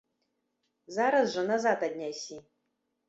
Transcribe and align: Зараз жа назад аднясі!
Зараз 0.95 1.27
жа 1.35 1.43
назад 1.51 1.79
аднясі! 1.89 2.41